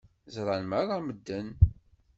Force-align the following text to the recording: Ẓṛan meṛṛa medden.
Ẓṛan 0.35 0.63
meṛṛa 0.69 0.97
medden. 1.01 1.47